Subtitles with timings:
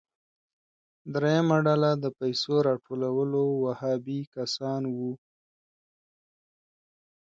[1.13, 5.11] دریمه ډله د پیسو راټولولو وهابي کسان وو.